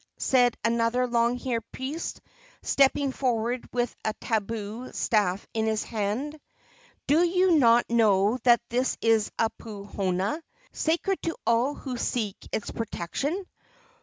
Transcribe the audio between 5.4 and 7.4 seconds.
in his hand. "Do